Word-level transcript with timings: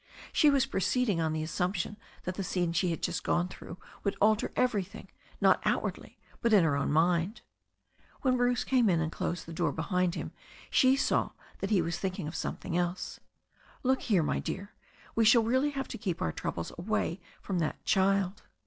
She 0.33 0.49
was 0.49 0.65
proceeding 0.65 1.21
on 1.21 1.31
the 1.31 1.43
assumption 1.43 1.95
that 2.23 2.33
the 2.33 2.43
scene 2.43 2.73
she 2.73 2.89
had 2.89 3.03
just 3.03 3.23
gone 3.23 3.47
through 3.47 3.77
would 4.03 4.15
alter 4.19 4.51
everything, 4.55 5.09
not 5.39 5.61
outwardly, 5.63 6.17
but 6.41 6.53
in 6.53 6.63
her 6.63 6.75
own 6.75 6.91
mind. 6.91 7.41
When 8.23 8.35
Bruce 8.35 8.63
came 8.63 8.89
in 8.89 8.99
and 8.99 9.11
closed 9.11 9.45
the 9.45 9.53
door 9.53 9.71
behind 9.71 10.15
him 10.15 10.31
she 10.71 10.95
saw 10.95 11.33
that 11.59 11.69
he 11.69 11.83
was 11.83 11.99
thinking 11.99 12.27
of 12.27 12.35
something 12.35 12.75
else. 12.75 13.19
"Look 13.83 14.01
here, 14.01 14.23
my 14.23 14.39
dear, 14.39 14.73
we 15.13 15.23
shall 15.23 15.43
really 15.43 15.69
have 15.69 15.87
to 15.89 15.99
keep 15.99 16.19
our 16.19 16.31
troubles 16.31 16.71
away 16.79 17.21
from 17.39 17.59
that 17.59 17.85
child." 17.85 18.41